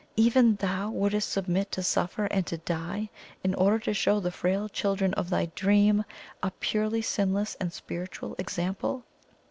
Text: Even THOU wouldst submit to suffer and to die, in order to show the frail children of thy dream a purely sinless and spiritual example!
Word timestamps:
Even 0.15 0.55
THOU 0.55 0.89
wouldst 0.89 1.29
submit 1.29 1.71
to 1.73 1.83
suffer 1.83 2.25
and 2.25 2.43
to 2.47 2.57
die, 2.57 3.11
in 3.43 3.53
order 3.53 3.77
to 3.77 3.93
show 3.93 4.19
the 4.19 4.31
frail 4.31 4.67
children 4.67 5.13
of 5.13 5.29
thy 5.29 5.51
dream 5.53 6.05
a 6.41 6.49
purely 6.59 7.03
sinless 7.03 7.53
and 7.61 7.71
spiritual 7.71 8.33
example! 8.39 9.03